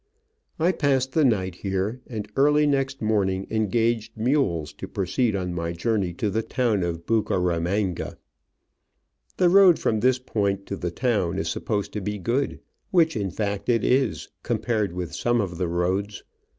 [0.57, 5.73] I passed the night here, and early next morning engaged mules to proceed on my
[5.73, 8.17] journey to the town of Bucaramanga.
[9.37, 13.29] The road from this point to the town is supposed to be good, which, in
[13.29, 16.23] fact, it is, com pared with some of the roads.